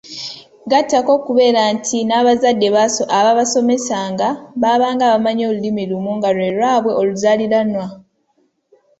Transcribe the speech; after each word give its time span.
Gattako 0.71 1.11
okubeera 1.17 1.61
nti 1.75 1.97
n’abazadde 2.03 2.67
abaabasomesanga 3.19 4.27
baabanga 4.61 5.05
bamanyi 5.11 5.43
Olulimi 5.49 5.83
lumu 5.89 6.11
nga 6.17 6.29
lwe 6.35 6.47
lwabwe 6.55 6.91
oluzaaliranwa. 7.01 7.85